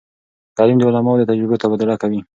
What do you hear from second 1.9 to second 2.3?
کوي.